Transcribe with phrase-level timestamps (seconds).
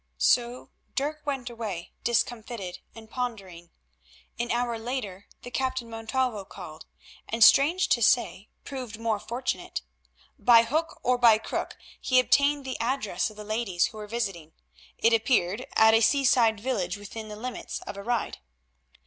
[0.17, 3.69] So Dirk went away discomfited and pondering.
[4.39, 6.87] An hour later the Captain Montalvo called,
[7.29, 9.83] and strange to say proved more fortunate.
[10.39, 14.53] By hook or by crook he obtained the address of the ladies, who were visiting,
[14.97, 18.39] it appeared, at a seaside village within the limits of a ride.